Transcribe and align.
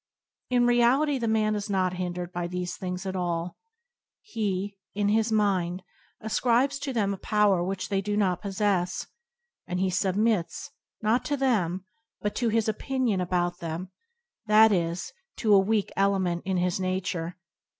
In 0.49 0.65
reality 0.65 1.19
the 1.19 1.27
man 1.27 1.53
is 1.53 1.69
not 1.69 1.93
hindered 1.93 2.31
by 2.33 2.47
these 2.47 2.75
things 2.75 3.05
at 3.05 3.15
all. 3.15 3.55
He, 4.23 4.75
in 4.95 5.09
his 5.09 5.31
mind, 5.31 5.83
ascribes 6.19 6.79
to 6.79 6.91
them 6.91 7.13
a 7.13 7.17
power 7.17 7.63
which 7.63 7.89
they 7.89 8.01
do 8.01 8.17
not 8.17 8.41
possess, 8.41 9.05
and 9.67 9.79
he 9.79 9.91
submits, 9.91 10.71
not 11.03 11.23
to 11.25 11.37
them, 11.37 11.85
but 12.19 12.33
to 12.37 12.49
his 12.49 12.67
opinion 12.67 13.21
about 13.21 13.59
them, 13.59 13.91
that 14.47 14.71
is, 14.71 15.13
to 15.35 15.53
a 15.53 15.59
weak 15.59 15.91
ele 15.95 16.17
ment 16.17 16.41
in 16.45 16.57
his 16.57 16.79
nature. 16.79 17.37